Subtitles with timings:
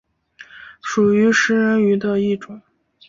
[0.81, 2.59] 属于食人鱼的一种。